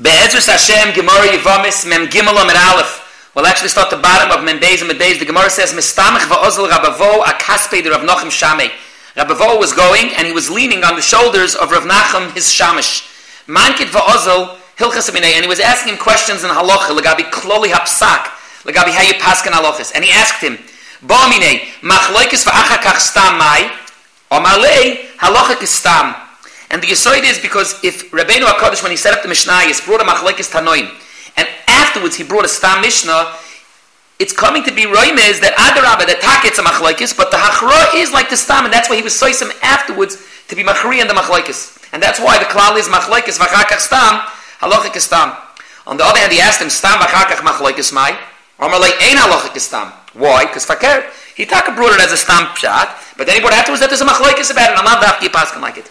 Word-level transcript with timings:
Be'ezus 0.00 0.46
Hashem, 0.48 0.94
Gemara 0.94 1.28
Yevamis, 1.28 1.86
Mem 1.86 2.06
Gimel 2.08 2.34
Amir 2.40 2.56
Aleph. 2.56 3.30
We'll 3.36 3.44
actually 3.44 3.68
start 3.68 3.90
the 3.90 3.98
bottom 3.98 4.30
of 4.30 4.42
Mem 4.42 4.58
Beis 4.58 4.80
and 4.80 4.90
Beis. 4.98 5.18
The 5.18 5.26
Gemara 5.26 5.50
says, 5.50 5.74
Mistamach 5.74 6.20
va'ozel 6.20 6.70
Rabavo 6.70 7.22
akaspei 7.22 7.82
de 7.82 7.90
Rav 7.90 8.00
Nachum 8.00 8.32
Shamei. 8.32 8.70
Rabavo 9.14 9.60
was 9.60 9.74
going 9.74 10.08
and 10.16 10.26
he 10.26 10.32
was 10.32 10.48
leaning 10.48 10.84
on 10.84 10.96
the 10.96 11.02
shoulders 11.02 11.54
of 11.54 11.70
Rav 11.70 11.82
Nachum, 11.82 12.32
his 12.32 12.46
Shamish. 12.46 13.12
Mankit 13.46 13.92
va'ozel 13.92 14.56
Hilchas 14.78 15.10
Aminei, 15.10 15.34
and 15.34 15.42
he 15.42 15.48
was 15.48 15.60
asking 15.60 15.92
him 15.92 15.98
questions 15.98 16.44
in 16.44 16.50
halacha, 16.50 16.96
legabi 16.98 17.28
kloli 17.30 17.68
hapsak, 17.68 18.24
legabi 18.64 18.92
how 18.92 19.02
you 19.02 19.12
paskin 19.20 19.52
halachas. 19.52 19.92
And 19.94 20.02
he 20.02 20.10
asked 20.12 20.42
him, 20.42 20.56
Ba'aminei, 21.04 21.60
machloikis 21.82 22.48
va'achakach 22.48 23.00
stam 23.00 23.36
mai, 23.36 23.70
omalei 24.30 25.10
halacha 25.18 25.56
kistam. 25.56 26.29
And 26.70 26.80
the 26.80 26.86
Yisoid 26.86 27.24
is 27.24 27.38
because 27.38 27.82
if 27.82 28.10
Rabbeinu 28.12 28.46
HaKadosh, 28.46 28.82
when 28.82 28.92
he 28.92 28.96
set 28.96 29.12
up 29.12 29.22
the 29.22 29.28
Mishnah, 29.28 29.60
he 29.62 29.74
brought 29.84 30.00
a 30.00 30.04
Machlekes 30.04 30.50
Tanoim, 30.50 30.86
and 31.36 31.48
afterwards 31.66 32.16
he 32.16 32.22
brought 32.22 32.44
a 32.44 32.48
Stam 32.48 32.80
Mishnah, 32.80 33.34
it's 34.20 34.32
coming 34.32 34.62
to 34.64 34.70
be 34.70 34.84
Roimez 34.84 35.40
that 35.40 35.56
Adarabah, 35.58 36.06
the 36.06 36.20
Taket's 36.20 36.60
a 36.60 36.62
Machlekes, 36.62 37.16
but 37.16 37.32
the 37.32 37.38
Hachra 37.38 37.98
is 37.98 38.12
like 38.12 38.30
the 38.30 38.36
Stam, 38.36 38.64
and 38.64 38.72
that's 38.72 38.88
why 38.88 38.96
he 38.96 39.02
was 39.02 39.14
Soisim 39.14 39.50
afterwards 39.62 40.22
to 40.46 40.54
be 40.54 40.62
Machri 40.62 41.00
and 41.00 41.10
the 41.10 41.14
Machlekes. 41.14 41.80
And 41.92 42.02
that's 42.02 42.20
why 42.20 42.38
the 42.38 42.44
Klal 42.44 42.78
is 42.78 42.86
Machlekes, 42.86 43.40
Vachakach 43.40 43.80
Stam, 43.80 44.20
Halachik 44.60 44.94
Stam. 45.00 45.34
On 45.86 45.96
the 45.96 46.04
other 46.04 46.20
hand, 46.20 46.30
he 46.30 46.38
asked 46.38 46.60
him, 46.60 46.70
Stam 46.70 47.00
Vachakach 47.00 47.42
Machlekes 47.42 47.92
Mai, 47.92 48.12
Amalei 48.60 48.92
Ein 49.10 49.16
Halachik 49.16 49.58
Stam. 49.58 49.90
Why? 50.12 50.44
Because 50.44 50.66
Fakir, 50.66 51.10
he 51.34 51.46
Taka 51.46 51.72
brought 51.72 51.94
it 51.94 52.00
as 52.00 52.12
a 52.12 52.16
Stam 52.16 52.46
Pshat, 52.54 53.16
but 53.16 53.26
then 53.26 53.34
he 53.34 53.40
brought 53.40 53.54
afterwards 53.54 53.80
that 53.80 53.88
there's 53.88 54.02
a 54.02 54.06
Machlekes 54.06 54.52
about 54.52 54.70
it, 54.70 54.78
and 54.78 54.78
I'm 54.78 54.84
not 54.84 55.00
like 55.60 55.78
it. 55.78 55.90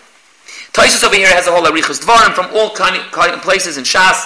Taisus 0.74 1.04
over 1.04 1.16
here 1.16 1.28
has 1.28 1.48
a 1.48 1.52
whole 1.52 1.64
Arichas 1.64 2.04
Dvarim 2.04 2.34
from 2.34 2.48
all 2.56 2.72
kind 2.76 2.96
of 2.96 3.42
places 3.42 3.78
in 3.78 3.84
Shas, 3.84 4.24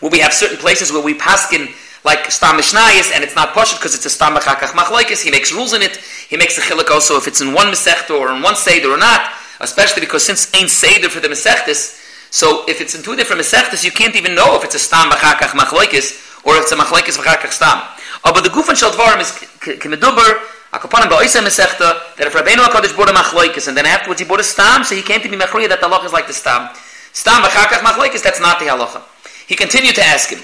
where 0.00 0.10
we 0.10 0.18
have 0.20 0.32
certain 0.32 0.58
places 0.58 0.92
where 0.92 1.02
we 1.02 1.14
paskin 1.14 1.72
like 2.04 2.30
Stam 2.30 2.56
Mishnayis, 2.56 3.12
and 3.12 3.24
it's 3.24 3.34
not 3.34 3.50
Pashut 3.50 3.78
because 3.78 3.94
it's 3.94 4.06
a 4.06 4.10
Stam 4.10 4.34
Machakach 4.34 4.70
Machlaikis. 4.70 5.22
He 5.22 5.30
makes 5.30 5.52
rules 5.52 5.72
in 5.72 5.82
it. 5.82 5.96
He 5.96 6.36
makes 6.36 6.56
a 6.56 6.60
chilik 6.60 6.88
also 6.90 7.16
if 7.16 7.26
it's 7.26 7.40
in 7.40 7.52
one 7.52 7.66
Masechta 7.66 8.18
or 8.18 8.32
in 8.34 8.42
one 8.42 8.54
Seder 8.54 8.90
or 8.90 8.96
not, 8.96 9.32
especially 9.60 10.00
because 10.00 10.24
since 10.24 10.54
ain't 10.54 10.70
Seder 10.70 11.08
for 11.08 11.20
the 11.20 11.28
Masechtas, 11.28 12.02
so 12.30 12.64
if 12.68 12.80
it's 12.80 12.94
in 12.94 13.02
two 13.02 13.16
different 13.16 13.42
Masechtas, 13.42 13.84
you 13.84 13.90
can't 13.90 14.16
even 14.16 14.34
know 14.34 14.56
if 14.56 14.64
it's 14.64 14.74
a 14.74 14.78
Stam 14.78 15.10
Machakach 15.10 15.50
Machlaikis 15.58 16.44
or 16.46 16.56
if 16.56 16.62
it's 16.62 16.72
a 16.72 16.76
Machlaikis 16.76 17.18
Machakach 17.18 17.52
Stam. 17.52 17.82
Oh, 18.24 18.32
but 18.32 18.42
the 18.42 18.50
Gufan 18.50 18.76
Shal 18.76 18.90
Dvarim 18.90 19.20
is 19.20 19.30
Kemeduber, 19.60 20.40
Akapanim 20.76 21.08
ba'oisa 21.08 21.40
mesechta 21.40 22.16
that 22.20 22.26
if 22.28 22.34
Rabbeinu 22.34 22.60
Hakadosh 22.60 22.94
brought 22.94 23.08
a 23.08 23.12
machlokes 23.12 23.66
and 23.66 23.74
then 23.74 23.86
afterwards 23.86 24.20
he 24.20 24.26
brought 24.26 24.40
a 24.40 24.44
stam, 24.44 24.84
so 24.84 24.94
he 24.94 25.00
came 25.00 25.22
to 25.22 25.28
be 25.28 25.36
machriya 25.36 25.70
that 25.70 25.80
the 25.80 25.88
halacha 25.88 26.04
is 26.04 26.12
like 26.12 26.26
the 26.26 26.34
stam. 26.34 26.68
Stam 27.12 27.42
v'chakach 27.42 27.80
machlokes, 27.80 28.22
that's 28.22 28.40
not 28.40 28.58
the 28.58 28.66
halacha. 28.66 29.00
He 29.48 29.56
continued 29.56 29.94
to 29.94 30.04
ask 30.04 30.28
him. 30.28 30.40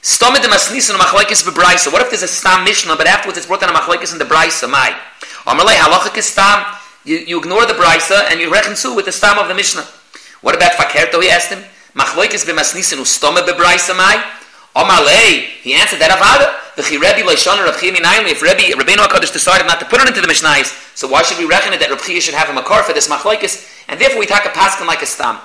Stomach 0.00 0.40
the 0.40 0.48
masnisin 0.48 0.96
machlokes 0.96 1.44
bebraisa. 1.44 1.92
What 1.92 2.00
if 2.00 2.08
there's 2.08 2.22
a 2.22 2.28
stam 2.28 2.64
mishnah, 2.64 2.96
but 2.96 3.06
afterwards 3.06 3.36
it's 3.36 3.46
brought 3.46 3.60
down 3.60 3.68
a 3.68 3.78
machlokes 3.78 4.12
in 4.12 4.18
the 4.18 4.24
braisa? 4.24 4.70
Mai. 4.70 4.96
Amalei 5.44 5.76
halacha 5.76 6.16
is 6.16 6.24
stam. 6.24 6.64
You, 7.04 7.18
you 7.18 7.38
ignore 7.38 7.66
the 7.66 7.74
braisa 7.74 8.30
and 8.30 8.40
you 8.40 8.50
reconcile 8.50 8.96
with 8.96 9.04
the 9.04 9.12
stam 9.12 9.38
of 9.38 9.48
the 9.48 9.54
mishnah. 9.54 9.84
What 10.40 10.56
about 10.56 10.72
fakerto? 10.72 11.20
He 11.20 11.28
asked 11.28 11.52
him. 11.52 11.62
Machlokes 11.94 12.46
b'masnisin 12.46 12.96
ustome 13.04 13.44
bebraisa 13.44 13.94
mai. 13.94 14.37
Amalei. 14.78 15.50
He 15.66 15.74
answered 15.74 15.98
that 15.98 16.14
avada. 16.14 16.54
The 16.78 16.86
Rebbe 16.94 17.26
Leishon 17.26 17.58
Rav 17.58 17.74
Chia 17.82 17.90
Minayim, 17.90 18.30
if 18.30 18.38
Rebbe, 18.38 18.70
Rabbeinu 18.78 19.02
HaKadosh 19.02 19.34
decided 19.34 19.66
not 19.66 19.82
to 19.82 19.86
put 19.90 19.98
it 19.98 20.06
into 20.06 20.22
the 20.22 20.30
Mishnayis, 20.30 20.70
so 20.94 21.10
why 21.10 21.26
should 21.26 21.34
we 21.34 21.44
reckon 21.44 21.74
it 21.74 21.82
that 21.82 21.90
Rav 21.90 21.98
should 21.98 22.38
have 22.38 22.46
a 22.46 22.54
makar 22.54 22.86
for 22.86 22.94
this 22.94 23.10
machlaikis, 23.10 23.66
and 23.90 23.98
therefore 23.98 24.22
we 24.22 24.30
take 24.30 24.46
a 24.46 24.54
paskin 24.54 24.86
like 24.86 25.02
a 25.02 25.06
stam. 25.10 25.42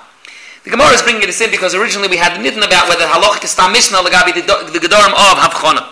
The 0.62 0.70
Gemara 0.70 0.94
is 0.94 1.02
bringing 1.02 1.26
this 1.26 1.42
in 1.42 1.50
because 1.50 1.74
originally 1.74 2.06
we 2.06 2.22
had 2.22 2.38
nidden 2.38 2.62
about 2.62 2.86
whether 2.86 3.02
halach 3.02 3.42
is 3.42 3.50
stam 3.50 3.74
mishnah 3.74 3.98
legabi 4.06 4.30
the, 4.30 4.78
gedorim 4.78 5.10
of 5.10 5.36
havchona. 5.42 5.82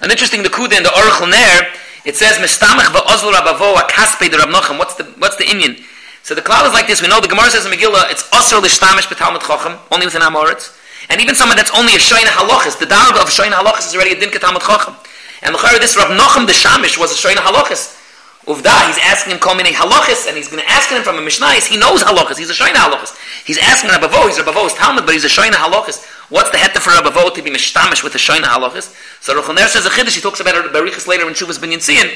An 0.00 0.10
interesting 0.10 0.42
the 0.42 0.48
kuda 0.48 0.72
in 0.72 0.82
the 0.82 0.94
Orchel 0.96 1.28
Ner, 1.28 1.68
it 2.08 2.16
says 2.16 2.40
mestamach 2.40 2.96
va'ozl 2.96 3.28
rabavo 3.28 3.76
a 3.76 3.84
kaspe 3.92 4.32
de 4.32 4.40
Rav 4.40 4.48
Nochem. 4.48 4.80
What's 4.80 4.96
the 4.96 5.04
what's 5.20 5.36
the 5.36 5.44
Indian? 5.44 5.76
So 6.24 6.34
the 6.34 6.40
cloud 6.40 6.64
is 6.64 6.72
like 6.72 6.88
this. 6.88 7.04
We 7.04 7.08
know 7.12 7.20
the 7.20 7.28
Gemara 7.28 7.50
says 7.52 7.68
in 7.68 7.72
Megillah 7.72 8.08
it's 8.08 8.24
osir 8.32 8.56
lishtamish 8.56 9.04
betalmud 9.12 9.44
chochem 9.44 9.76
only 9.92 10.08
with 10.08 10.16
an 10.16 10.22
amoritz. 10.22 10.72
And 11.10 11.20
even 11.20 11.34
someone 11.34 11.56
that's 11.56 11.72
only 11.72 11.94
a 11.94 11.98
shoyna 11.98 12.30
halachas, 12.30 12.78
the 12.78 12.86
darga 12.86 13.22
of 13.22 13.28
shoyna 13.28 13.58
halachas 13.58 13.88
is 13.88 13.94
already 13.94 14.12
a 14.12 14.20
din 14.20 14.30
ketamut 14.30 14.62
chacham. 14.62 14.94
And 15.42 15.54
the 15.54 15.78
this 15.80 15.96
Rav 15.96 16.08
Nochem 16.10 16.46
the 16.46 16.52
Shamish 16.52 16.98
was 16.98 17.10
a 17.10 17.18
shoyna 17.18 17.42
halachas. 17.42 17.98
Uvda, 18.46 18.74
he's 18.86 18.98
asking 18.98 19.34
him 19.34 19.38
kol 19.38 19.54
many 19.54 19.70
halachas, 19.70 20.26
and 20.26 20.36
he's 20.36 20.48
going 20.48 20.62
to 20.62 20.68
ask 20.68 20.90
him 20.90 21.02
from 21.02 21.16
a 21.16 21.20
mishnayis. 21.22 21.66
He 21.66 21.76
knows 21.76 22.02
halachas. 22.02 22.38
He's 22.38 22.50
a 22.50 22.54
shoyna 22.54 22.74
halachas. 22.74 23.14
He's 23.46 23.58
asking 23.58 23.90
Rabavo. 23.90 24.26
He's 24.26 24.38
Rabavo's 24.38 24.74
Talmud, 24.74 25.06
but 25.06 25.14
he's 25.14 25.24
a 25.24 25.28
shoyna 25.28 25.54
halachas. 25.54 26.02
What's 26.28 26.50
the 26.50 26.58
heter 26.58 26.78
for 26.78 26.90
Rabavo 26.90 27.34
to 27.34 27.42
be 27.42 27.50
mishtamish 27.50 28.02
with 28.02 28.14
a 28.14 28.18
shoyna 28.18 28.50
halachas? 28.50 28.94
So 29.20 29.40
Ruchaner 29.40 29.68
says 29.68 29.86
a 29.86 29.90
chiddush. 29.90 30.16
He 30.16 30.20
talks 30.20 30.40
about 30.40 30.54
it 30.56 30.72
barichas 30.72 31.06
later 31.06 31.26
in 31.28 31.34
Shuvas 31.34 31.58
Binyan 31.58 31.78
Tzion. 31.78 32.10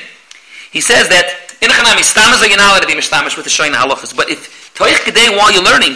He 0.73 0.81
says 0.81 1.09
that 1.11 1.55
in 1.63 1.71
a 1.71 1.75
chanami 1.75 2.03
stamas 2.03 2.43
are 2.43 2.49
you 2.49 2.57
allowed 2.57 2.81
to 2.81 2.87
be 2.87 2.95
mishtamish 2.95 3.37
with 3.37 3.47
a 3.47 3.51
shoyna 3.51 3.75
halachas. 3.75 4.17
But 4.17 4.29
if 4.29 4.75
toich 4.75 4.99
kedei 5.07 5.37
while 5.37 5.53
you're 5.53 5.63
learning, 5.63 5.95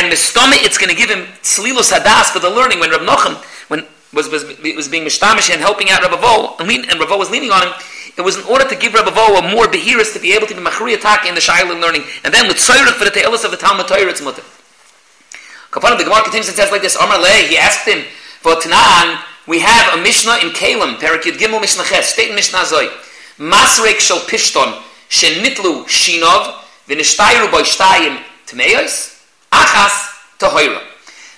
and 0.00 0.10
the 0.10 0.16
it's 0.64 0.78
going 0.78 0.88
to 0.88 0.96
give 0.96 1.10
him 1.10 1.26
tzlilos 1.42 1.92
hadas 1.92 2.32
for 2.32 2.38
the 2.38 2.48
learning. 2.50 2.80
When 2.80 2.90
Rab 2.90 3.02
Nochem 3.02 3.36
when 3.68 3.86
was 4.12 4.28
was, 4.28 4.44
was 4.44 4.88
being 4.88 5.04
mishtamish 5.04 5.52
and 5.52 5.60
helping 5.60 5.90
out 5.90 6.02
Rabbi 6.02 6.20
Vo 6.20 6.56
and, 6.58 6.68
lean, 6.68 6.88
and 6.90 6.98
Rabbi 6.98 7.14
was 7.14 7.30
leaning 7.30 7.50
on 7.50 7.62
him 7.62 7.72
it 8.16 8.22
was 8.22 8.36
in 8.36 8.44
order 8.44 8.68
to 8.68 8.76
give 8.76 8.94
Rabbi 8.94 9.10
Vo 9.10 9.36
a 9.38 9.42
more 9.54 9.66
behiris 9.66 10.12
to 10.14 10.20
be 10.20 10.32
able 10.32 10.46
to 10.46 10.54
be 10.54 10.60
machri 10.60 10.94
attack 10.94 11.26
in 11.26 11.34
the 11.34 11.40
shaila 11.40 11.80
learning. 11.80 12.02
And 12.24 12.34
then 12.34 12.48
with 12.48 12.56
tzayrik 12.56 12.94
for 12.94 13.04
the 13.04 13.10
te'elis 13.10 13.44
of 13.44 13.50
the 13.50 13.56
Talmud 13.56 13.86
Torah 13.86 14.10
it's 14.10 14.22
mutter. 14.22 14.42
Kapanim 15.70 15.98
the 15.98 16.04
Gemara 16.04 16.22
continues 16.22 16.48
and 16.48 16.56
says 16.56 16.72
like 16.72 16.82
this 16.82 16.96
Amar 16.96 17.20
Leh 17.20 17.46
he 17.46 17.56
asked 17.56 17.86
him 17.86 18.04
for 18.40 18.54
Tanaan 18.54 19.22
we 19.46 19.60
have 19.60 19.98
a 19.98 20.02
Mishnah 20.02 20.38
in 20.42 20.50
Kalim 20.50 20.96
Perakid 20.96 21.38
Gimel 21.38 21.60
Mishnah 21.60 21.84
Ches 21.84 22.12
state 22.12 22.30
in 22.30 22.34
Mishnah 22.34 22.58
Zoi 22.60 22.88
Masrek 23.38 24.00
shel 24.00 24.18
Pishton 24.18 24.82
shenitlu 25.08 25.84
shinov 25.86 26.62
v'nishtayru 26.88 27.50
boi 27.50 27.62
shtayim 27.62 28.20
tmeyos 28.46 29.09
achas 29.52 30.10
tahoira. 30.38 30.82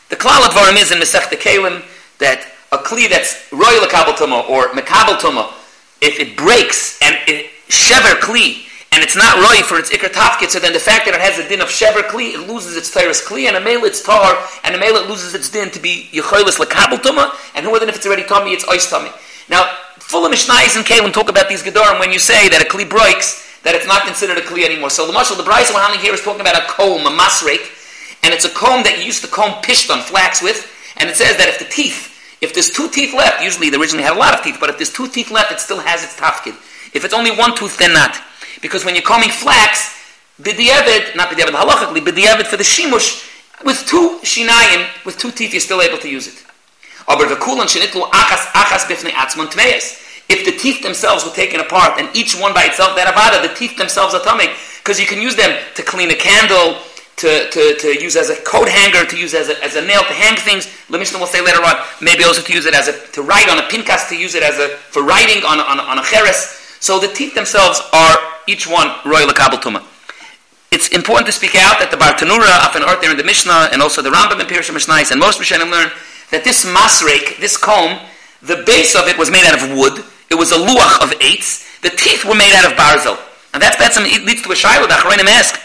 The 0.08 0.16
klal 0.16 0.42
advarim 0.42 0.80
is 0.80 0.92
in 0.92 0.98
Mesech 0.98 1.28
Kalim 1.40 1.82
that 2.18 2.46
a 2.70 2.78
kli 2.78 3.08
that's 3.08 3.50
royal 3.52 3.86
kabel 3.88 4.12
tuma 4.12 4.48
or 4.48 4.68
mekabel 4.68 5.16
tuma, 5.18 5.52
if 6.00 6.18
it 6.20 6.36
breaks 6.36 6.98
and 7.02 7.16
it 7.26 7.50
shever 7.68 8.20
kli 8.20 8.66
and 8.92 9.02
it's 9.02 9.16
not 9.16 9.36
roy 9.40 9.62
for 9.64 9.78
its 9.78 9.90
ikar 9.90 10.12
tafkit, 10.12 10.50
so 10.50 10.58
then 10.58 10.74
the 10.74 10.78
fact 10.78 11.06
that 11.06 11.14
it 11.14 11.20
has 11.20 11.38
a 11.38 11.48
din 11.48 11.62
of 11.62 11.68
shever 11.68 12.02
kli, 12.12 12.34
it 12.34 12.46
loses 12.46 12.76
its 12.76 12.92
tyrus 12.92 13.24
kli, 13.24 13.48
and 13.48 13.56
a 13.56 13.60
male 13.60 13.84
it's 13.84 14.02
tar, 14.02 14.36
and 14.64 14.74
a 14.74 14.78
male 14.78 14.96
it 14.96 15.08
loses 15.08 15.34
its 15.34 15.48
din 15.48 15.70
to 15.70 15.80
be 15.80 16.08
yechoilis 16.12 16.60
lekabel 16.60 17.00
tuma, 17.00 17.34
and 17.54 17.64
more 17.64 17.78
than 17.80 17.88
if 17.88 17.96
it's 17.96 18.06
already 18.06 18.24
tummy, 18.24 18.52
it's 18.52 18.64
ois 18.66 18.88
tummy. 18.90 19.10
Now, 19.48 19.64
full 19.96 20.26
of 20.26 20.32
mishnayis 20.32 20.76
and 20.76 20.84
kalim 20.84 21.10
talk 21.10 21.30
about 21.30 21.48
these 21.48 21.62
gedorim 21.62 22.00
when 22.00 22.12
you 22.12 22.18
say 22.18 22.50
that 22.50 22.60
a 22.60 22.68
kli 22.68 22.88
breaks, 22.88 23.60
that 23.62 23.74
it's 23.74 23.86
not 23.86 24.04
considered 24.04 24.36
a 24.36 24.42
kli 24.42 24.64
anymore. 24.64 24.90
So 24.90 25.06
the 25.06 25.12
marshal, 25.12 25.36
the 25.36 25.42
Bryce 25.42 25.72
one 25.72 25.98
here 25.98 26.12
is 26.12 26.20
talking 26.22 26.42
about 26.42 26.56
a 26.56 26.66
comb, 26.68 27.06
a 27.06 27.10
masrek, 27.10 27.64
and 28.22 28.32
it's 28.32 28.44
a 28.44 28.50
comb 28.50 28.82
that 28.84 28.98
you 28.98 29.04
used 29.04 29.22
to 29.22 29.28
comb 29.28 29.62
pishton, 29.62 30.00
flax 30.02 30.42
with, 30.42 30.68
and 30.96 31.08
it 31.10 31.16
says 31.16 31.36
that 31.36 31.48
if 31.48 31.58
the 31.58 31.64
teeth, 31.64 32.10
if 32.40 32.52
there's 32.54 32.70
two 32.70 32.88
teeth 32.88 33.14
left, 33.14 33.42
usually 33.42 33.70
they 33.70 33.76
originally 33.78 34.04
had 34.04 34.16
a 34.16 34.18
lot 34.18 34.34
of 34.34 34.44
teeth, 34.44 34.58
but 34.60 34.70
if 34.70 34.76
there's 34.76 34.92
two 34.92 35.08
teeth 35.08 35.30
left, 35.30 35.52
it 35.52 35.60
still 35.60 35.80
has 35.80 36.02
its 36.02 36.16
tafkid. 36.16 36.54
If 36.94 37.04
it's 37.04 37.14
only 37.14 37.30
one 37.30 37.54
tooth, 37.56 37.78
then 37.78 37.92
not. 37.92 38.16
Because 38.60 38.84
when 38.84 38.94
you're 38.94 39.02
combing 39.02 39.30
flax, 39.30 39.96
b'di'evid, 40.40 41.16
not 41.16 41.28
b'di'evid 41.30 41.54
halachically, 41.54 42.00
b'di'evid 42.00 42.46
for 42.46 42.56
the 42.56 42.64
shimush, 42.64 43.28
with 43.64 43.86
two 43.86 44.18
shinayim, 44.22 44.86
with 45.04 45.18
two 45.18 45.30
teeth, 45.30 45.52
you're 45.52 45.60
still 45.60 45.82
able 45.82 45.98
to 45.98 46.08
use 46.08 46.26
it. 46.26 46.44
If 50.28 50.44
the 50.44 50.52
teeth 50.52 50.82
themselves 50.82 51.24
were 51.24 51.32
taken 51.32 51.60
apart, 51.60 51.98
and 52.00 52.08
each 52.16 52.34
one 52.38 52.54
by 52.54 52.64
itself, 52.64 52.96
that 52.96 53.12
avada, 53.12 53.42
the 53.46 53.54
teeth 53.54 53.76
themselves 53.76 54.14
are 54.14 54.22
tummy, 54.22 54.48
because 54.78 54.98
you 54.98 55.06
can 55.06 55.20
use 55.20 55.36
them 55.36 55.58
to 55.74 55.82
clean 55.82 56.10
a 56.10 56.14
candle, 56.14 56.78
to, 57.16 57.50
to, 57.50 57.76
to 57.78 58.02
use 58.02 58.16
as 58.16 58.30
a 58.30 58.36
coat 58.42 58.68
hanger, 58.68 59.04
to 59.04 59.16
use 59.16 59.34
as 59.34 59.48
a, 59.48 59.62
as 59.62 59.76
a 59.76 59.82
nail 59.84 60.00
to 60.00 60.14
hang 60.14 60.36
things. 60.36 60.66
The 60.88 60.98
Mishnah 60.98 61.18
will 61.18 61.26
say 61.26 61.40
later 61.40 61.62
on, 61.62 61.76
maybe 62.00 62.24
also 62.24 62.42
to 62.42 62.52
use 62.52 62.66
it 62.66 62.74
as 62.74 62.88
a, 62.88 62.98
to 63.12 63.22
write 63.22 63.48
on 63.48 63.58
a 63.58 63.62
pinkas, 63.68 64.08
to 64.08 64.16
use 64.16 64.34
it 64.34 64.42
as 64.42 64.58
a, 64.58 64.68
for 64.90 65.02
writing 65.02 65.44
on, 65.44 65.60
on, 65.60 65.78
on 65.78 65.98
a 65.98 66.02
cheres. 66.02 66.58
So 66.80 66.98
the 66.98 67.08
teeth 67.08 67.34
themselves 67.34 67.80
are 67.92 68.16
each 68.46 68.66
one 68.66 68.88
royal 69.04 69.28
tuma. 69.28 69.84
It's 70.72 70.88
important 70.88 71.26
to 71.26 71.32
speak 71.32 71.54
out 71.54 71.78
that 71.78 71.92
the 71.92 72.00
Bartanura, 72.00 72.48
often 72.64 72.82
art 72.82 73.00
there 73.04 73.12
in 73.12 73.20
the 73.20 73.28
Mishnah, 73.28 73.70
and 73.72 73.82
also 73.82 74.00
the 74.00 74.10
Rambam 74.10 74.40
and 74.40 74.48
Pirush 74.48 74.72
Mishnais, 74.72 75.12
and 75.12 75.20
most 75.20 75.38
Rishonim 75.38 75.70
learn 75.70 75.92
that 76.32 76.42
this 76.42 76.64
masrek, 76.64 77.38
this 77.38 77.60
comb, 77.60 78.00
the 78.40 78.64
base 78.66 78.96
of 78.96 79.06
it 79.06 79.16
was 79.16 79.30
made 79.30 79.44
out 79.44 79.62
of 79.62 79.76
wood. 79.76 80.02
It 80.32 80.34
was 80.34 80.50
a 80.50 80.58
luach 80.58 81.04
of 81.04 81.12
eights. 81.20 81.62
The 81.84 81.90
teeth 81.90 82.24
were 82.24 82.34
made 82.34 82.56
out 82.56 82.64
of 82.64 82.72
barzel. 82.72 83.20
And 83.54 83.62
that's, 83.62 83.76
that's 83.76 84.00
it 84.00 84.24
leads 84.24 84.42
to 84.42 84.50
a 84.50 84.56
shiloh 84.56 84.88
that 84.88 85.04
Achroinim 85.04 85.28
ask. 85.28 85.60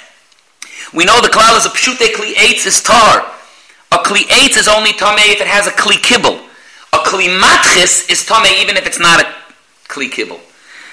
We 0.93 1.05
know 1.05 1.19
the 1.21 1.27
klal 1.27 1.57
is 1.57 1.65
a 1.65 1.69
pshute 1.69 2.13
kli 2.15 2.33
eitz 2.33 2.65
is 2.65 2.81
tar. 2.81 3.25
A 3.91 3.97
kli 3.97 4.23
eitz 4.27 4.57
is 4.57 4.67
only 4.67 4.93
tame 4.93 5.19
if 5.31 5.41
it 5.41 5.47
has 5.47 5.67
a 5.67 5.71
kli 5.71 6.01
kibble. 6.01 6.39
A 6.93 6.97
kli 7.03 7.27
matchis 7.27 8.09
is 8.09 8.25
tame 8.25 8.47
even 8.61 8.77
if 8.77 8.87
it's 8.87 8.99
not 8.99 9.19
a 9.21 9.27
kli 9.87 10.11
kibble. 10.11 10.39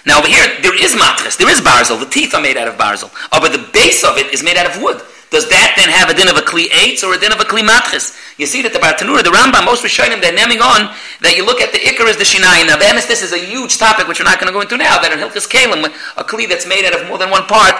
Now 0.06 0.18
over 0.18 0.28
here, 0.28 0.44
there 0.62 0.76
is 0.76 0.94
matchis, 0.94 1.38
there 1.38 1.48
is 1.48 1.60
barzel. 1.60 1.98
The 1.98 2.06
teeth 2.06 2.34
are 2.34 2.42
made 2.42 2.56
out 2.56 2.68
of 2.68 2.74
barzel. 2.74 3.10
Oh, 3.32 3.38
uh, 3.38 3.40
but 3.40 3.52
the 3.52 3.70
base 3.72 4.04
of 4.04 4.18
it 4.18 4.34
is 4.34 4.42
made 4.42 4.56
out 4.56 4.66
of 4.66 4.82
wood. 4.82 5.00
Does 5.30 5.48
that 5.48 5.74
then 5.74 5.90
have 5.90 6.10
a 6.10 6.14
din 6.14 6.28
of 6.28 6.36
a 6.36 6.46
kli 6.46 6.66
eitz 6.70 7.02
or 7.02 7.14
a 7.14 7.18
din 7.18 7.32
of 7.32 7.40
a 7.40 7.44
kli 7.44 7.66
matchis? 7.66 8.14
You 8.38 8.46
see 8.46 8.62
that 8.62 8.72
the 8.72 8.78
Bartanura, 8.78 9.22
the 9.22 9.30
Rambam, 9.30 9.64
most 9.64 9.82
Rishonim, 9.82 10.20
they're 10.20 10.34
naming 10.34 10.58
on 10.58 10.90
that 11.22 11.34
you 11.38 11.46
look 11.46 11.62
at 11.62 11.70
the 11.70 11.78
Iker 11.78 12.06
is 12.10 12.18
the 12.18 12.26
Shinai. 12.26 12.66
Now, 12.66 12.74
Behemis, 12.74 13.06
this 13.06 13.22
is 13.22 13.32
a 13.32 13.38
huge 13.38 13.78
topic 13.78 14.06
which 14.06 14.18
we're 14.18 14.26
not 14.26 14.38
going 14.38 14.50
to 14.50 14.54
go 14.54 14.60
into 14.60 14.76
now, 14.76 14.98
that 14.98 15.10
in 15.10 15.18
Hilchas 15.18 15.46
Kalim, 15.46 15.86
a 16.18 16.24
Kli 16.26 16.48
that's 16.48 16.66
made 16.66 16.84
out 16.84 16.98
of 16.98 17.06
more 17.06 17.18
than 17.18 17.30
one 17.30 17.46
part, 17.46 17.74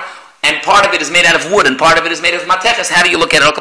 and 0.45 0.63
part 0.63 0.87
of 0.87 0.93
it 0.93 1.01
is 1.01 1.11
made 1.11 1.25
out 1.25 1.35
of 1.35 1.51
wood, 1.51 1.67
and 1.67 1.79
part 1.79 1.99
of 1.99 2.05
it 2.05 2.13
is 2.13 2.21
made 2.21 2.35
of 2.35 2.43
mateches. 2.43 2.89
How 2.89 3.03
do 3.03 3.11
you 3.11 3.19
look 3.19 3.33
at 3.35 3.43
it? 3.43 3.55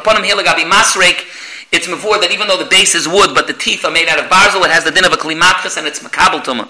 Masrek, 0.68 1.24
it's 1.72 1.88
before 1.88 2.20
that 2.20 2.30
even 2.30 2.46
though 2.46 2.58
the 2.58 2.68
base 2.68 2.94
is 2.94 3.08
wood, 3.08 3.34
but 3.34 3.46
the 3.46 3.54
teeth 3.54 3.84
are 3.84 3.90
made 3.90 4.08
out 4.08 4.18
of 4.18 4.26
barzel, 4.30 4.64
it 4.64 4.70
has 4.70 4.84
the 4.84 4.90
din 4.90 5.04
of 5.04 5.12
a 5.12 5.16
klimatchas, 5.16 5.76
and 5.76 5.86
it's 5.86 6.00
makabel 6.00 6.44
tumah. 6.44 6.68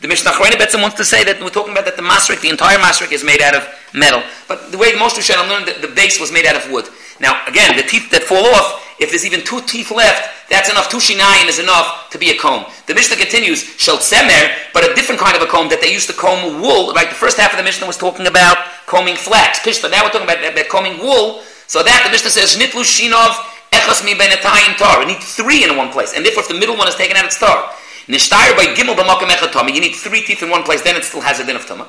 The 0.00 0.08
Mishnah 0.08 0.32
Betzim 0.32 0.80
wants 0.80 0.96
to 0.96 1.04
say 1.04 1.24
that 1.24 1.42
we're 1.42 1.50
talking 1.52 1.72
about 1.72 1.84
that 1.84 1.96
the 1.96 2.02
masrik, 2.02 2.40
the 2.40 2.48
entire 2.48 2.78
masrik 2.78 3.12
is 3.12 3.22
made 3.22 3.42
out 3.42 3.54
of 3.54 3.68
metal. 3.92 4.22
But 4.48 4.72
the 4.72 4.78
way 4.78 4.96
most 4.96 5.16
Rishonim 5.16 5.46
learned, 5.48 5.68
the, 5.68 5.86
the 5.86 5.94
base 5.94 6.18
was 6.18 6.32
made 6.32 6.46
out 6.46 6.56
of 6.56 6.64
wood. 6.72 6.88
Now, 7.20 7.44
again, 7.46 7.76
the 7.76 7.84
teeth 7.84 8.10
that 8.10 8.24
fall 8.24 8.44
off, 8.56 8.80
if 8.98 9.10
there's 9.10 9.24
even 9.24 9.44
two 9.44 9.60
teeth 9.62 9.90
left, 9.90 10.48
that's 10.48 10.68
enough. 10.68 10.88
Two 10.90 10.98
shinayim 10.98 11.48
is 11.48 11.58
enough 11.58 12.10
to 12.10 12.18
be 12.18 12.30
a 12.30 12.36
comb. 12.36 12.64
The 12.86 12.94
Mishnah 12.94 13.16
continues, 13.16 13.62
shel 13.78 13.98
tzemer, 13.98 14.52
but 14.74 14.84
a 14.84 14.94
different 14.94 15.20
kind 15.20 15.36
of 15.36 15.42
a 15.42 15.46
comb 15.46 15.68
that 15.68 15.80
they 15.80 15.92
used 15.92 16.08
to 16.08 16.16
comb 16.16 16.60
wool. 16.60 16.92
Right, 16.92 17.08
the 17.08 17.14
first 17.14 17.38
half 17.38 17.52
of 17.52 17.56
the 17.56 17.62
Mishnah 17.62 17.86
was 17.86 17.96
talking 17.96 18.26
about 18.26 18.56
combing 18.86 19.16
flax, 19.16 19.60
pishta. 19.60 19.90
Now 19.90 20.04
we're 20.04 20.10
talking 20.10 20.28
about, 20.28 20.42
about 20.42 20.68
combing 20.68 20.98
wool. 20.98 21.44
So 21.68 21.84
that 21.84 22.02
the 22.04 22.10
Mishnah 22.10 22.34
says, 22.34 22.56
nitlu 22.56 22.82
shinov 22.82 23.36
echas 23.70 24.04
mi 24.04 24.18
benetayim 24.18 24.76
tar. 24.76 25.00
You 25.00 25.14
need 25.14 25.22
three 25.22 25.62
in 25.62 25.76
one 25.76 25.92
place, 25.92 26.12
and 26.16 26.24
therefore 26.24 26.42
if 26.42 26.48
the 26.48 26.58
middle 26.58 26.76
one 26.76 26.88
is 26.88 26.96
taken 26.96 27.16
out, 27.16 27.24
it's 27.24 27.38
tar. 27.38 27.70
Nishtayr 28.08 28.56
by 28.56 28.74
gimel 28.74 28.96
b'makom 28.96 29.28
echatami. 29.28 29.72
You 29.72 29.80
need 29.80 29.94
three 29.94 30.22
teeth 30.22 30.42
in 30.42 30.50
one 30.50 30.64
place, 30.64 30.82
then 30.82 30.96
it 30.96 31.04
still 31.04 31.20
has 31.20 31.38
a 31.38 31.46
din 31.46 31.56
of 31.56 31.64
tama. 31.64 31.86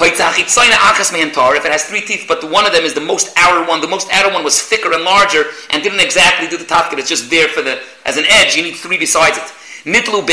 If 0.00 1.64
it 1.64 1.72
has 1.72 1.84
three 1.84 2.00
teeth, 2.00 2.26
but 2.28 2.44
one 2.50 2.66
of 2.66 2.72
them 2.72 2.84
is 2.84 2.94
the 2.94 3.00
most 3.00 3.32
outer 3.36 3.68
one, 3.68 3.80
the 3.80 3.88
most 3.88 4.08
outer 4.12 4.32
one 4.32 4.44
was 4.44 4.60
thicker 4.62 4.92
and 4.92 5.02
larger 5.02 5.46
and 5.70 5.82
didn't 5.82 6.00
exactly 6.00 6.48
do 6.48 6.56
the 6.56 6.64
tafkid, 6.64 6.98
it's 6.98 7.08
just 7.08 7.30
there 7.30 7.48
for 7.48 7.62
the 7.62 7.82
as 8.04 8.16
an 8.16 8.24
edge, 8.28 8.54
you 8.54 8.62
need 8.62 8.76
three 8.76 8.96
besides 8.96 9.36
it. 9.36 9.52
Nitlu. 9.84 10.24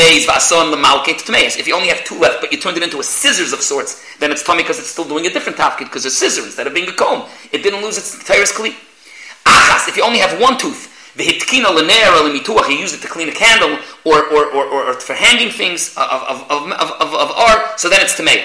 If 1.58 1.66
you 1.66 1.74
only 1.74 1.88
have 1.88 2.04
two 2.04 2.18
left, 2.18 2.40
but 2.40 2.52
you 2.52 2.58
turned 2.58 2.76
it 2.76 2.82
into 2.82 3.00
a 3.00 3.02
scissors 3.02 3.52
of 3.52 3.60
sorts, 3.60 4.04
then 4.18 4.30
it's 4.30 4.42
tummy 4.42 4.62
because 4.62 4.78
it's 4.78 4.88
still 4.88 5.08
doing 5.08 5.26
a 5.26 5.30
different 5.30 5.58
tafkid 5.58 5.84
because 5.84 6.04
it's 6.06 6.16
scissors 6.16 6.44
instead 6.44 6.66
of 6.66 6.74
being 6.74 6.88
a 6.88 6.92
comb. 6.92 7.28
It 7.52 7.62
didn't 7.62 7.82
lose 7.82 7.98
its 7.98 8.24
tyrus 8.24 8.52
kli. 8.52 8.74
Achas, 9.46 9.88
if 9.88 9.96
you 9.96 10.02
only 10.04 10.18
have 10.18 10.40
one 10.40 10.58
tooth, 10.58 11.14
the 11.16 11.24
hitkina 11.24 11.70
l'ner 11.74 12.10
l'mituach, 12.22 12.68
you 12.68 12.84
it 12.84 13.00
to 13.00 13.08
clean 13.08 13.28
a 13.28 13.32
candle 13.32 13.78
or, 14.04 14.26
or, 14.26 14.46
or, 14.52 14.66
or, 14.66 14.92
for 14.94 15.14
hanging 15.14 15.50
things 15.50 15.96
of, 15.96 16.04
of, 16.04 16.50
of, 16.50 16.72
of, 16.72 16.90
of, 17.00 17.14
of 17.14 17.30
ar, 17.30 17.78
so 17.78 17.88
then 17.88 18.00
it's 18.02 18.14
tamei. 18.14 18.44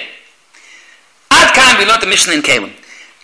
We 1.81 1.89
learned 1.89 2.05
the 2.05 2.13
Mishnah 2.13 2.37
in 2.37 2.45
Kalim. 2.45 2.69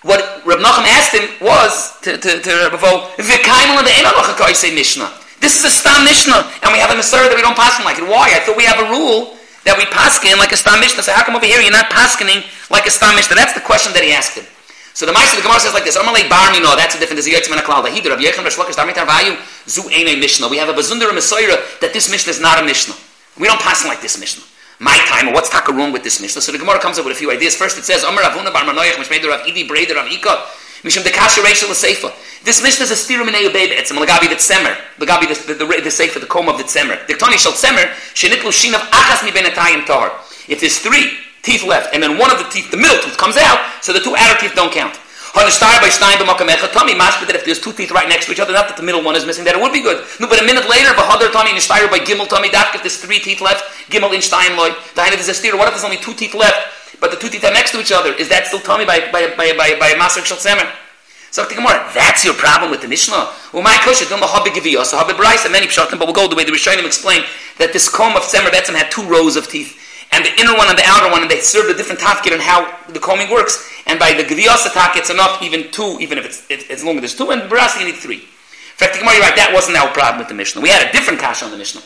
What 0.01 0.42
Reb 0.42 0.57
Nachum 0.57 0.89
asked 0.89 1.13
him 1.13 1.30
was 1.45 1.94
to 2.01 2.18
to 2.18 2.42
to 2.42 2.51
Reb 2.65 2.74
Vo, 2.81 3.06
"V'kaimel 3.21 3.86
the 3.86 3.94
ena 3.94 4.09
say 4.57 4.74
Mishnah." 4.74 5.13
This 5.38 5.62
is 5.62 5.65
a 5.65 5.69
stam 5.69 6.01
Mishnah, 6.01 6.42
and 6.65 6.74
we 6.74 6.81
have 6.81 6.89
a 6.89 6.98
Masur 6.98 7.21
that 7.21 7.38
we 7.38 7.45
don't 7.45 7.54
pass 7.54 7.77
like 7.86 8.01
it. 8.01 8.09
Why? 8.09 8.33
I 8.33 8.42
thought 8.42 8.57
we 8.57 8.65
have 8.65 8.81
a 8.81 8.89
rule 8.89 9.38
that 9.69 9.77
we 9.77 9.86
paskin 9.94 10.42
like 10.42 10.54
a 10.54 10.57
stam 10.57 10.81
Mishnah. 10.81 11.06
So 11.06 11.13
how 11.13 11.21
come 11.21 11.36
over 11.36 11.45
here 11.45 11.62
you're 11.62 11.69
not 11.69 11.94
paskining 11.94 12.42
like 12.74 12.88
a 12.88 12.89
stam 12.89 13.13
Mishnah? 13.13 13.38
That's 13.38 13.54
the 13.54 13.62
question 13.62 13.94
that 13.94 14.01
he 14.01 14.09
asked 14.09 14.33
him. 14.33 14.50
So 14.98 15.06
the 15.06 15.13
Meister, 15.13 15.38
the 15.38 15.45
Gemara 15.45 15.60
says 15.60 15.75
like 15.77 15.86
this, 15.86 15.95
Amalei 15.95 16.25
Barmi, 16.25 16.57
no, 16.57 16.74
that's 16.75 16.95
a 16.95 17.00
different, 17.00 17.21
there's 17.21 17.30
a 17.30 17.38
Yotzim 17.38 17.53
and 17.53 17.62
a 17.62 17.63
Klal, 17.63 17.86
Hider, 17.86 18.10
Rabbi 18.10 18.25
Yechon, 18.25 18.42
Reish 18.42 18.57
Lakish, 18.57 18.74
Darmit 18.74 18.98
Arvayu, 18.98 19.38
Zu 19.69 19.86
Eine 19.94 20.18
Mishnah. 20.18 20.48
We 20.50 20.57
have 20.57 20.69
a 20.69 20.74
Bazundar 20.74 21.13
Messiah 21.13 21.62
that 21.81 21.94
this 21.94 22.10
Mishnah 22.10 22.31
is 22.31 22.42
not 22.42 22.57
a 22.57 22.65
Mishnah. 22.65 22.95
We 23.38 23.45
don't 23.45 23.62
pass 23.62 23.86
like 23.86 24.01
this 24.01 24.18
Mishnah 24.18 24.42
my 24.79 24.97
time, 25.09 25.33
what's 25.33 25.50
taka 25.50 25.74
wrong 25.74 25.91
with 25.91 26.03
this 26.03 26.21
Mishnah? 26.21 26.41
So 26.41 26.51
the 26.51 26.57
Gemara 26.57 26.79
comes 26.79 27.00
up 27.00 27.06
with 27.06 27.15
a 27.15 27.19
few 27.19 27.31
ideas. 27.31 27.56
First 27.56 27.77
it 27.77 27.83
says, 27.83 28.03
Amar 28.03 28.24
Avuna 28.24 28.53
Bar 28.53 28.63
Manoyach, 28.63 28.94
Mishmeder 28.94 29.29
Rav 29.29 29.45
Idi, 29.47 29.68
Breder 29.68 29.95
Rav 29.95 30.12
Ika, 30.12 30.45
Mishim 30.85 31.01
Dekasha 31.01 31.44
Rachel 31.44 31.69
Seifa. 31.69 32.13
This 32.44 32.62
Mishnah 32.62 32.85
is 32.85 32.91
a 32.91 32.94
stirum 32.94 33.27
in 33.27 33.35
a 33.35 33.50
Malagabi 33.50 34.29
the 34.29 34.35
Tzemer, 34.35 34.77
Lagabi 35.00 35.27
the, 35.27 35.53
the, 35.53 35.65
the, 35.65 35.65
the 35.65 35.89
Seifa, 35.89 36.19
the 36.19 36.27
comb 36.27 36.47
of 36.47 36.57
the 36.57 36.63
Tzemer. 36.63 37.07
The 37.07 37.15
Tani 37.15 37.38
Shal 37.38 37.53
Tzemer, 37.53 37.89
Shenitlu 38.13 38.53
Shinav 38.53 38.79
Achas 38.91 39.24
Mi 39.24 39.31
Benatayim 39.31 39.85
Tahar. 39.85 40.12
If 40.47 40.62
there's 40.62 40.77
three 40.79 41.12
teeth 41.41 41.63
left, 41.63 41.95
and 41.95 42.03
then 42.03 42.19
one 42.19 42.29
of 42.29 42.38
the 42.38 42.45
teeth, 42.50 42.69
the 42.69 42.77
middle 42.77 42.97
tooth, 43.01 43.18
comes 43.18 43.38
out, 43.38 43.59
so 43.81 43.94
the 43.94 44.00
two 44.00 44.15
outer 44.15 44.39
teeth 44.39 44.53
don't 44.53 44.71
count. 44.71 45.00
Echad 45.45 46.72
Tommy 46.74 46.94
mashma 46.95 47.28
that 47.28 47.36
if 47.36 47.45
there's 47.45 47.62
two 47.62 47.74
teeth 47.74 47.92
right 47.92 48.07
next 48.10 48.25
to 48.25 48.31
each 48.31 48.39
other, 48.39 48.54
not 48.54 48.68
that 48.68 48.78
the 48.78 48.84
middle 48.84 49.04
one 49.04 49.16
is 49.16 49.25
missing, 49.25 49.45
that 49.45 49.56
it 49.56 49.62
would 49.62 49.74
be 49.74 49.81
good. 49.81 50.04
No, 50.19 50.28
but 50.28 50.42
a 50.42 50.45
minute 50.45 50.68
later, 50.69 50.89
b'hadar 50.94 51.31
Tommy 51.31 51.51
Nishtar 51.51 51.89
by 51.92 52.00
Gimel 52.00 52.28
Tommy 52.28 52.50
that 52.50 52.74
if 52.74 52.81
there's 52.81 52.98
three 52.98 53.19
teeth 53.19 53.42
left, 53.42 53.63
Gimel 53.92 54.13
in 54.13 54.22
Stein 54.22 54.57
loy. 54.57 54.72
The 54.95 55.04
is 55.13 55.30
a 55.30 55.34
steer. 55.34 55.57
What 55.57 55.68
if 55.68 55.75
there's 55.75 55.86
only 55.86 55.98
two 55.98 56.13
teeth 56.13 56.34
left, 56.34 57.00
but 57.00 57.12
the 57.12 57.18
two 57.18 57.30
teeth 57.30 57.44
are 57.44 57.54
next 57.54 57.72
to 57.72 57.80
each 57.80 57.92
other? 57.92 58.13
Is 58.13 58.30
that 58.30 58.48
still 58.48 58.60
Tommy 58.60 58.86
by 58.86 59.12
by 59.12 59.36
by 59.36 59.54
by, 59.54 59.78
by 59.80 59.94
master 59.98 60.25
shel 60.25 60.38
So 60.38 61.45
the 61.45 61.56
Gemara, 61.56 61.86
that's 61.94 62.25
your 62.25 62.34
problem 62.34 62.72
with 62.72 62.81
the 62.81 62.88
Mishnah. 62.88 63.30
Well, 63.54 63.63
my 63.63 63.78
kosher, 63.84 64.10
don't 64.10 64.24
habit 64.24 64.54
giviyos, 64.54 64.92
bryce, 65.18 65.44
and 65.45 65.54
many 65.54 65.68
pshatim, 65.68 66.00
but 66.00 66.07
we'll 66.07 66.18
go 66.18 66.28
the 66.28 66.36
way 66.36 66.45
the 66.45 66.51
Rishonim 66.51 66.86
explain 66.86 67.24
that 67.60 67.74
this 67.74 67.89
comb 67.89 68.16
of 68.16 68.24
tzemer 68.24 68.50
betzim 68.50 68.75
had 68.75 68.89
two 68.89 69.04
rows 69.04 69.36
of 69.36 69.48
teeth 69.48 69.87
and 70.18 70.25
the 70.25 70.34
inner 70.42 70.58
one 70.58 70.68
and 70.68 70.78
the 70.78 70.84
outer 70.86 71.12
one, 71.12 71.22
and 71.22 71.30
they 71.30 71.40
serve 71.40 71.69
a 71.69 71.78
different 71.78 72.02
tafkid 72.02 72.34
on 72.34 72.40
how 72.40 72.66
the 72.90 73.00
combing 73.00 73.30
works. 73.30 73.69
And 73.86 74.00
by 74.00 74.14
the 74.14 74.24
gviyas 74.24 74.66
attack, 74.66 74.98
it's 74.98 75.12
enough 75.12 75.42
even 75.44 75.69
two, 75.72 75.98
even 76.02 76.18
if 76.18 76.25
it's, 76.25 76.42
it, 76.50 76.69
as 76.72 76.84
long 76.84 76.96
as 76.98 77.02
there's 77.02 77.16
two, 77.16 77.30
and 77.30 77.44
barasi 77.44 77.80
you 77.81 77.86
need 77.86 77.96
three. 77.96 78.25
In 78.25 78.80
fact, 78.81 78.98
you're 78.98 79.06
right, 79.06 79.36
that 79.38 79.52
wasn't 79.54 79.78
our 79.78 79.94
problem 79.94 80.18
with 80.18 80.28
the 80.28 80.34
Mishnah. 80.34 80.62
We 80.62 80.69
had 80.69 80.88
a 80.88 80.92
different 80.92 81.19
kasha 81.19 81.46
on 81.46 81.52
the 81.52 81.58
Mishnah. 81.58 81.81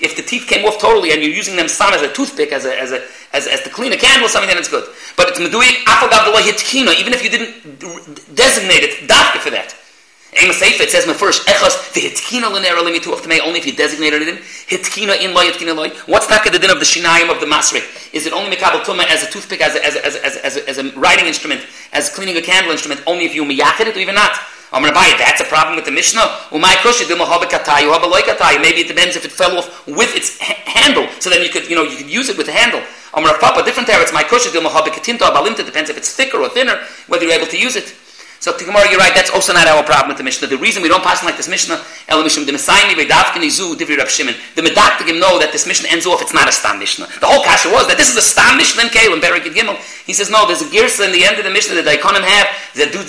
If 0.00 0.16
the 0.16 0.22
teeth 0.22 0.46
came 0.46 0.64
off 0.64 0.78
totally 0.78 1.12
and 1.12 1.20
you're 1.22 1.32
using 1.32 1.56
them 1.56 1.68
some 1.68 1.92
as 1.92 2.02
a 2.02 2.12
toothpick, 2.12 2.52
as 2.52 2.64
a, 2.66 2.80
as 2.80 2.92
a 2.92 3.02
as, 3.32 3.46
as 3.46 3.62
to 3.62 3.70
clean 3.70 3.92
a 3.92 3.96
candle, 3.96 4.28
something 4.28 4.48
then 4.48 4.58
it's 4.58 4.68
good. 4.68 4.84
But 5.16 5.28
it's 5.28 5.38
meduik 5.38 5.84
even 7.00 7.12
if 7.12 7.22
you 7.24 7.30
didn't 7.30 8.34
designate 8.34 8.82
it, 8.84 9.08
dafka 9.08 9.38
for 9.38 9.50
that. 9.50 9.74
Ema 10.36 10.52
Seifa, 10.52 10.84
it 10.84 10.90
says 10.90 11.04
in 11.04 11.08
the 11.08 11.16
first, 11.16 11.46
Echos, 11.48 11.92
the 11.94 12.00
Hitkina 12.00 12.52
Linera 12.52 12.84
Limitu 12.84 13.12
of 13.12 13.22
Tamei, 13.22 13.40
only 13.40 13.58
if 13.58 13.66
you 13.66 13.72
designated 13.72 14.20
it 14.20 14.28
in, 14.28 14.36
Hitkina 14.36 15.16
in 15.22 15.32
Loy, 15.32 15.48
Hitkina 15.48 15.74
Loy. 15.74 15.88
What's 16.04 16.26
taka 16.26 16.50
the 16.50 16.58
din 16.58 16.70
of 16.70 16.78
the 16.78 16.84
Shinayim 16.84 17.32
of 17.32 17.40
the 17.40 17.46
Masrik? 17.46 18.12
Is 18.12 18.26
it 18.26 18.34
only 18.34 18.54
Mekabal 18.54 18.84
Tuma 18.84 19.08
as 19.08 19.24
a 19.24 19.30
toothpick, 19.30 19.62
as 19.62 19.74
a, 19.74 19.84
as, 19.84 19.96
a, 19.96 20.04
as, 20.04 20.16
a, 20.16 20.44
as, 20.44 20.56
a, 20.56 20.68
as, 20.68 20.78
a, 20.78 20.92
writing 21.00 21.24
instrument, 21.24 21.64
as 21.94 22.10
cleaning 22.10 22.36
a 22.36 22.42
candle 22.42 22.72
instrument, 22.72 23.02
only 23.06 23.24
if 23.24 23.34
you 23.34 23.42
miyachid 23.42 23.86
it 23.86 23.96
or 23.96 24.00
even 24.00 24.14
not? 24.14 24.38
I'm 24.70 24.82
going 24.82 24.92
to 24.92 24.94
buy 24.94 25.08
it. 25.08 25.16
That's 25.16 25.40
a 25.40 25.48
problem 25.48 25.76
with 25.76 25.86
the 25.86 25.92
Mishnah. 25.92 26.20
Umay 26.52 26.76
kushi 26.84 27.08
Maybe 27.08 28.80
it 28.80 28.88
depends 28.88 29.16
if 29.16 29.24
it 29.24 29.32
fell 29.32 29.56
off 29.56 29.86
with 29.86 30.14
its 30.14 30.38
handle, 30.38 31.08
so 31.20 31.30
then 31.30 31.42
you 31.42 31.48
could, 31.48 31.70
you 31.70 31.74
know, 31.74 31.84
you 31.84 31.96
could 31.96 32.10
use 32.10 32.28
it 32.28 32.36
with 32.36 32.46
the 32.46 32.52
handle. 32.52 32.82
I'm 33.14 33.22
going 33.24 33.34
to 33.34 33.40
papa 33.40 33.64
different 33.64 33.86
there. 33.86 34.02
It's 34.02 34.12
my 34.12 34.24
kushi 34.24 34.52
Depends 34.52 35.90
if 35.90 35.96
it's 35.96 36.12
thicker 36.14 36.36
or 36.36 36.50
thinner, 36.50 36.84
whether 37.06 37.24
you're 37.24 37.32
able 37.32 37.46
to 37.46 37.58
use 37.58 37.76
it. 37.76 37.94
So 38.48 38.56
to 38.56 38.64
Gemara, 38.64 38.88
you're 38.88 38.96
right. 38.96 39.12
That's 39.12 39.28
also 39.28 39.52
not 39.52 39.68
our 39.68 39.84
problem 39.84 40.08
with 40.08 40.16
the 40.16 40.24
Mishnah. 40.24 40.48
The 40.48 40.56
reason 40.56 40.80
we 40.80 40.88
don't 40.88 41.04
pass 41.04 41.20
like 41.22 41.36
this 41.36 41.52
Mishnah, 41.52 41.84
the 42.08 42.48
Messiah 42.48 42.96
Vedavkin 42.96 43.44
Izu. 43.44 43.76
The 43.76 43.84
Medaktigim 43.84 45.20
know 45.20 45.36
that 45.36 45.52
this 45.52 45.66
Mishnah 45.66 45.92
ends 45.92 46.06
off. 46.06 46.22
It's 46.22 46.32
not 46.32 46.48
a 46.48 46.52
Stam 46.52 46.78
Mishnah. 46.80 47.12
The 47.20 47.28
whole 47.28 47.44
kasha 47.44 47.68
was 47.68 47.84
that 47.92 48.00
this 48.00 48.08
is 48.08 48.16
a 48.16 48.24
Stam 48.24 48.56
Mishnah 48.56 48.84
in 48.84 48.88
Kalim 48.88 49.20
Berekid 49.20 49.52
Gimel. 49.52 49.76
He 50.08 50.16
says 50.16 50.32
no. 50.32 50.48
There's 50.48 50.64
a 50.64 50.70
girsa 50.72 51.04
in 51.04 51.12
the 51.12 51.28
end 51.28 51.36
of 51.36 51.44
the 51.44 51.52
Mishnah 51.52 51.76
that 51.76 51.84
the 51.84 51.92
Daikonim 51.92 52.24
have 52.24 52.48
that 52.80 52.88
do 52.88 53.04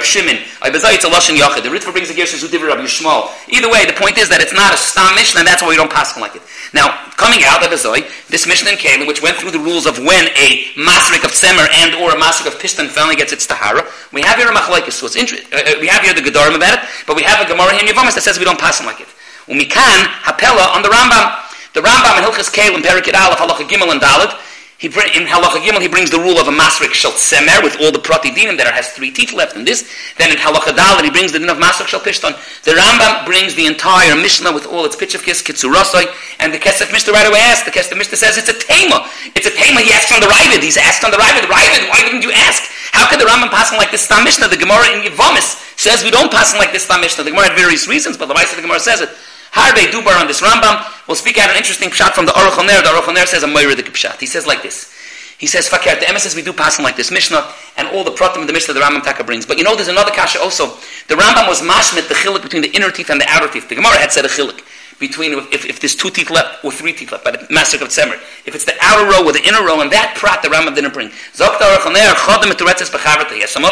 Rav 0.00 0.08
Shimon. 0.08 0.40
I 0.64 0.72
bezai 0.72 0.96
it's 0.96 1.04
a 1.04 1.12
Lashon 1.12 1.36
Yachid. 1.36 1.60
The 1.60 1.68
Ritva 1.68 1.92
brings 1.92 2.08
a 2.08 2.16
girsa 2.16 2.40
Zu 2.40 2.48
Divri 2.48 2.72
Rav 2.72 2.80
Yishmael. 2.80 3.28
Either 3.52 3.68
way, 3.68 3.84
the 3.84 3.92
point 3.92 4.16
is 4.16 4.32
that 4.32 4.40
it's 4.40 4.56
not 4.56 4.72
a 4.72 4.80
Stam 4.80 5.12
Mishnah, 5.12 5.44
and 5.44 5.46
that's 5.46 5.60
why 5.60 5.68
we 5.68 5.76
don't 5.76 5.92
pass 5.92 6.16
like 6.16 6.32
it. 6.32 6.42
Now, 6.72 6.88
coming 7.20 7.44
out 7.44 7.60
of 7.60 7.68
Azoi, 7.68 8.08
this 8.32 8.48
Mishnah 8.48 8.80
in 8.80 9.04
which 9.04 9.20
went 9.20 9.36
through 9.36 9.52
the 9.52 9.60
rules 9.60 9.84
of 9.84 10.00
when 10.00 10.32
a 10.40 10.72
masrik 10.80 11.20
of 11.28 11.36
Semer 11.36 11.68
and 11.84 11.92
or 12.00 12.16
a 12.16 12.18
masrik 12.18 12.48
of 12.48 12.56
Pishtan 12.56 12.88
finally 12.88 13.14
gets 13.14 13.36
its 13.36 13.44
Tahara, 13.44 13.84
we 14.16 14.24
have 14.24 14.40
here 14.40 14.48
a 14.48 14.56
Machlaikis. 14.56 14.96
So 14.96 15.04
it's 15.04 15.20
interesting. 15.20 15.44
Uh, 15.52 15.60
uh, 15.60 15.76
we 15.84 15.86
have 15.92 16.00
here 16.00 16.16
the 16.16 16.24
Gedorim 16.24 16.56
about 16.56 16.80
it, 16.80 16.82
but 17.04 17.12
we 17.12 17.22
have 17.22 17.44
a 17.44 17.46
Gemara 17.46 17.76
here 17.76 17.84
in 17.84 17.92
Yavamas 17.92 18.16
that 18.16 18.24
says 18.24 18.40
we 18.40 18.48
don't 18.48 18.58
pass 18.58 18.80
like 18.80 19.04
it. 19.04 19.10
Umikan, 19.52 20.00
Hapela, 20.24 20.72
on 20.72 20.80
the 20.80 20.88
Rambam. 20.88 21.28
The 21.76 21.84
Rambam 21.84 22.16
in 22.18 22.24
Hilchas 22.24 22.48
Kalim, 22.48 22.80
Perikid 22.80 23.12
Aleph, 23.12 23.38
Halacha 23.38 23.68
Gimel 23.68 23.92
and 23.92 24.00
Dalit, 24.00 24.32
he 24.80 24.88
bring, 24.88 25.12
in 25.12 25.28
Halacha 25.28 25.60
Gimel, 25.60 25.84
he 25.84 25.92
brings 25.92 26.08
the 26.08 26.16
rule 26.16 26.40
of 26.40 26.48
a 26.48 26.56
Masrik 26.56 26.96
Shal 26.96 27.12
Semer 27.12 27.60
with 27.60 27.76
all 27.84 27.92
the 27.92 28.00
Prati 28.00 28.32
Dinim 28.32 28.56
that 28.56 28.64
has 28.72 28.88
three 28.96 29.12
teeth 29.12 29.36
left 29.36 29.52
in 29.52 29.68
this. 29.68 29.84
Then 30.16 30.32
in 30.32 30.40
Halacha 30.40 30.72
Dalit, 30.72 31.04
he 31.04 31.12
brings 31.12 31.36
the 31.36 31.38
din 31.38 31.52
of 31.52 31.60
Masrik 31.60 31.92
Shal 31.92 32.00
Pishton. 32.00 32.32
The 32.64 32.72
Rambam 32.72 33.28
brings 33.28 33.52
the 33.52 33.68
entire 33.68 34.16
Mishnah 34.16 34.56
with 34.56 34.64
all 34.64 34.88
its 34.88 34.96
kiss, 34.96 35.44
Kitsurasai, 35.44 36.08
and 36.40 36.48
the 36.48 36.56
Kesef 36.56 36.88
Mishnah 36.96 37.12
right 37.12 37.28
away 37.28 37.44
asks, 37.44 37.68
the 37.68 37.76
Kesef 37.76 37.92
Mishnah 37.92 38.16
says 38.16 38.40
it's 38.40 38.48
a 38.48 38.56
Tema. 38.56 39.04
It's 39.36 39.44
a 39.44 39.52
Tema. 39.52 39.84
He 39.84 39.92
asks 39.92 40.16
on 40.16 40.24
the 40.24 40.32
Ravid. 40.32 40.64
He's 40.64 40.80
asked 40.80 41.04
on 41.04 41.12
the 41.12 41.20
Ravid, 41.20 41.44
Ravid, 41.44 41.84
why 41.92 42.00
didn't 42.00 42.24
you 42.24 42.32
ask? 42.32 42.64
How 42.96 43.04
could 43.04 43.20
the 43.20 43.28
Rambam 43.28 43.52
pass 43.52 43.76
like 43.76 43.92
this 43.92 44.08
Stam 44.08 44.24
Mishnah? 44.24 44.48
The 44.48 44.56
Gemara 44.56 44.96
in 44.96 45.04
Yevomis 45.04 45.76
says 45.76 46.02
we 46.02 46.10
don't 46.10 46.32
pass 46.32 46.56
like 46.56 46.72
this 46.72 46.88
Stam 46.88 47.04
Mishnah. 47.04 47.24
The 47.24 47.36
Gemara 47.36 47.52
had 47.52 47.56
various 47.56 47.84
reasons, 47.84 48.16
but 48.16 48.32
the 48.32 48.34
of 48.34 48.56
the 48.56 48.64
Gemara 48.64 48.80
says 48.80 49.04
it. 49.04 49.12
Harvey 49.52 49.90
Dubar 49.90 50.20
on 50.20 50.26
this 50.26 50.40
Rambam 50.40 51.08
will 51.08 51.14
speak 51.14 51.38
out 51.38 51.50
an 51.50 51.56
interesting 51.56 51.90
pshat 51.90 52.12
from 52.12 52.26
the 52.26 52.32
Aruch 52.32 52.56
The 52.56 52.62
Aruch 52.62 53.26
says 53.26 53.42
a 53.42 53.46
Moira 53.46 53.74
the 53.74 53.82
Pshat. 53.82 54.20
He 54.20 54.26
says 54.26 54.46
like 54.46 54.62
this. 54.62 54.94
He 55.38 55.46
says, 55.46 55.68
Fakir, 55.68 55.98
the 55.98 56.06
emissaries 56.06 56.36
we 56.36 56.42
do 56.42 56.52
pass 56.52 56.78
like 56.78 56.96
this 56.96 57.10
Mishnah, 57.10 57.50
and 57.78 57.88
all 57.88 58.04
the 58.04 58.10
pratim 58.10 58.42
of 58.42 58.46
the 58.46 58.52
Mishnah 58.52 58.74
the 58.74 58.80
Rambam 58.80 59.02
Taka 59.02 59.24
brings. 59.24 59.46
But 59.46 59.56
you 59.56 59.64
know, 59.64 59.74
there's 59.74 59.88
another 59.88 60.10
kasha 60.10 60.38
also. 60.38 60.76
The 61.08 61.14
Rambam 61.14 61.48
was 61.48 61.62
mashmit 61.62 62.08
the 62.08 62.14
chilik 62.14 62.42
between 62.42 62.60
the 62.60 62.70
inner 62.76 62.90
teeth 62.90 63.08
and 63.08 63.18
the 63.18 63.26
outer 63.26 63.48
teeth. 63.48 63.68
The 63.68 63.74
Gemara 63.74 63.96
had 63.96 64.12
said 64.12 64.26
a 64.26 64.28
chilik. 64.28 64.60
between 65.00 65.32
if, 65.50 65.64
if 65.64 65.80
there's 65.80 65.96
two 65.96 66.10
teeth 66.10 66.30
left 66.30 66.62
or 66.62 66.70
three 66.70 66.92
teeth 66.92 67.10
left 67.10 67.24
by 67.24 67.32
the 67.32 67.44
master 67.50 67.82
of 67.82 67.88
Tzemer. 67.88 68.20
If 68.44 68.54
it's 68.54 68.66
the 68.66 68.76
outer 68.82 69.10
row 69.10 69.24
or 69.24 69.32
the 69.32 69.42
inner 69.42 69.64
row, 69.64 69.80
and 69.80 69.90
that 69.90 70.14
prat 70.14 70.42
the 70.42 70.48
Rambam 70.48 70.76
didn't 70.76 70.92
bring. 70.92 71.10
Some 71.32 71.48
other 71.48 71.78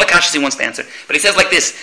kashas 0.06 0.32
he 0.32 0.38
wants 0.40 0.56
to 0.56 0.64
answer, 0.64 0.84
but 1.06 1.14
he 1.14 1.20
says 1.20 1.36
like 1.36 1.50
this. 1.50 1.76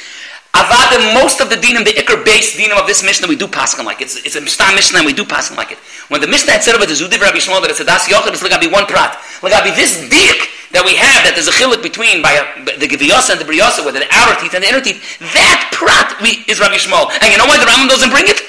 Avada, 0.56 1.12
most 1.12 1.44
of 1.44 1.52
the 1.52 1.60
dinim, 1.60 1.84
the 1.84 1.92
ikr 1.92 2.24
base 2.24 2.56
dinim 2.56 2.80
of 2.80 2.88
this 2.88 3.04
Mishnah, 3.04 3.28
we 3.28 3.36
do 3.36 3.44
pass 3.48 3.76
like 3.76 4.00
it. 4.00 4.08
It's, 4.08 4.16
it's 4.24 4.36
a 4.40 4.42
Mishnah 4.42 4.72
Mishnah, 4.72 5.04
and 5.04 5.06
we 5.06 5.12
do 5.12 5.28
pass 5.28 5.52
like 5.52 5.76
it. 5.76 5.80
When 6.08 6.24
the 6.24 6.32
Mishnah 6.32 6.56
had 6.56 6.64
said 6.64 6.80
about 6.80 6.88
the 6.88 6.96
Zudiv 6.96 7.20
Rabbi 7.20 7.44
Shmuel 7.44 7.60
that 7.60 7.76
it's 7.76 7.84
a 7.84 7.88
das 7.88 8.08
yochid, 8.08 8.32
it's 8.32 8.40
like 8.40 8.56
be 8.64 8.72
one 8.72 8.88
prat. 8.88 9.20
Like 9.44 9.52
be 9.68 9.76
this 9.76 10.00
dik 10.08 10.48
that 10.72 10.88
we 10.88 10.96
have, 10.96 11.28
that 11.28 11.36
there's 11.36 11.52
a 11.52 11.56
chilik 11.56 11.84
between 11.84 12.24
by 12.24 12.40
a, 12.40 12.44
the 12.80 12.88
Giviyasa 12.88 13.36
and 13.36 13.40
the 13.44 13.48
Briyasa, 13.48 13.84
where 13.84 13.92
the 13.92 14.08
outer 14.16 14.40
teeth 14.40 14.56
and 14.56 14.64
the 14.64 14.72
inner 14.72 14.80
teeth, 14.80 15.04
that 15.36 15.76
prat 15.76 16.16
we, 16.24 16.48
is 16.48 16.64
Rabbi 16.64 16.80
Shmuel. 16.80 17.12
And 17.20 17.36
you 17.36 17.38
know 17.40 17.52
why 17.52 17.60
the 17.60 17.68
Rambam 17.68 17.92
doesn't 17.92 18.16
bring 18.16 18.32
it? 18.32 18.40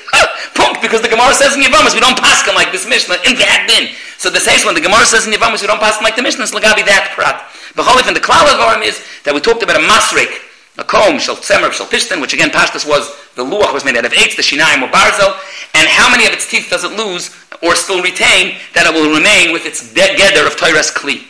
Punk, 0.55 0.79
because 0.79 1.03
the 1.03 1.11
Gemara 1.11 1.35
says 1.35 1.59
in 1.59 1.63
Yavamas, 1.67 1.91
we 1.91 1.99
don't 1.99 2.17
pass 2.23 2.47
like 2.55 2.71
this 2.71 2.87
Mishnah 2.87 3.19
in 3.27 3.35
that 3.43 3.67
din. 3.67 3.91
So 4.15 4.31
the 4.31 4.39
says 4.39 4.63
when 4.63 4.79
the 4.79 4.81
Gemara 4.81 5.11
says 5.11 5.27
in 5.27 5.35
Yavamas, 5.35 5.59
we 5.59 5.67
don't 5.67 5.83
pass 5.83 5.99
like 5.99 6.15
the 6.15 6.23
Mishnah, 6.23 6.47
it's 6.47 6.55
be 6.55 6.87
that 6.87 7.11
prat. 7.19 7.51
Whole 7.77 7.99
in 7.99 8.15
the 8.15 8.23
Klal 8.23 8.47
is 8.87 9.03
that 9.27 9.35
we 9.35 9.41
talked 9.43 9.63
about 9.67 9.77
a 9.77 9.85
masrik, 9.85 10.46
a 10.79 10.85
comb, 10.85 11.19
shel 11.19 11.37
tzemer, 11.37 11.73
shel 11.73 11.87
pishtan, 11.87 12.21
which 12.21 12.35
again, 12.35 12.51
Pashtas 12.51 12.87
was, 12.87 13.11
the 13.35 13.45
luach 13.45 13.73
was 13.73 13.85
made 13.85 13.97
out 13.97 14.05
of 14.05 14.13
eight, 14.13 14.37
the 14.37 14.43
shinaim 14.43 14.83
or 14.83 14.89
barzel, 14.89 15.33
and 15.75 15.89
how 15.89 16.11
many 16.11 16.27
of 16.27 16.33
its 16.33 16.51
teeth 16.51 16.69
does 16.69 16.85
it 16.85 16.97
lose, 16.97 17.35
or 17.63 17.75
still 17.75 18.03
retain, 18.03 18.57
that 18.75 18.87
it 18.87 18.93
will 18.93 19.15
remain 19.15 19.53
with 19.53 19.65
its 19.65 19.93
gather 19.93 20.47
of 20.47 20.57
Torah's 20.57 20.91
kli. 20.91 21.25